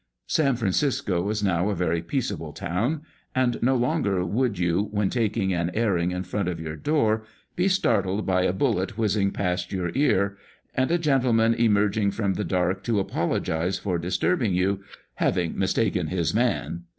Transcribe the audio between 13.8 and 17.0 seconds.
disturbing you," having mistaken his man."